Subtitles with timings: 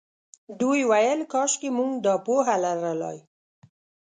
[0.59, 3.17] دوی ویل کاشکې موږ دا پوهه لرلای.